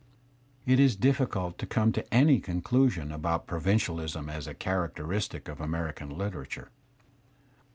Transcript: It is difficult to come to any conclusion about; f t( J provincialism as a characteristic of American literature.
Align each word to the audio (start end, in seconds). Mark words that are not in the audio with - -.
It 0.65 0.79
is 0.79 0.95
difficult 0.95 1.59
to 1.59 1.67
come 1.67 1.91
to 1.91 2.11
any 2.11 2.39
conclusion 2.39 3.11
about; 3.11 3.41
f 3.41 3.45
t( 3.45 3.45
J 3.45 3.49
provincialism 3.51 4.29
as 4.29 4.47
a 4.47 4.55
characteristic 4.55 5.47
of 5.47 5.61
American 5.61 6.09
literature. 6.09 6.71